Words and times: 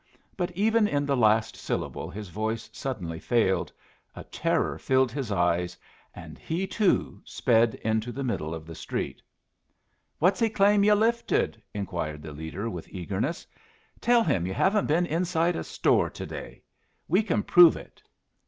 But 0.35 0.49
even 0.57 0.87
in 0.87 1.05
the 1.05 1.15
last 1.15 1.55
syllable 1.55 2.09
his 2.09 2.29
voice 2.29 2.67
suddenly 2.73 3.19
failed, 3.19 3.71
a 4.15 4.23
terror 4.23 4.79
filled 4.79 5.11
his 5.11 5.31
eyes, 5.31 5.77
and 6.15 6.39
he, 6.39 6.65
too, 6.65 7.21
sped 7.23 7.75
into 7.83 8.11
the 8.11 8.23
middle 8.23 8.55
of 8.55 8.65
the 8.65 8.73
street. 8.73 9.21
"What's 10.17 10.39
he 10.39 10.49
claim 10.49 10.83
you 10.83 10.95
lifted?" 10.95 11.61
inquired 11.71 12.23
the 12.23 12.33
leader, 12.33 12.67
with 12.67 12.89
eagerness. 12.89 13.45
"Tell 13.99 14.23
him 14.23 14.47
you 14.47 14.55
haven't 14.55 14.87
been 14.87 15.05
inside 15.05 15.55
a 15.55 15.63
store 15.63 16.09
to 16.09 16.25
day. 16.25 16.63
We 17.07 17.21
can 17.21 17.43
prove 17.43 17.77
it!" 17.77 18.01